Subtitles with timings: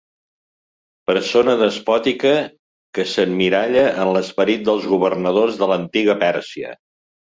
[1.09, 2.31] Persona despòtica
[2.99, 6.75] que s'emmiralla en l'esperit dels governadors de l'antiga Pèrsia.